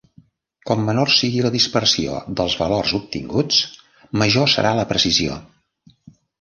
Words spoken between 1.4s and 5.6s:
la dispersió dels valors obtinguts, major serà la precisió.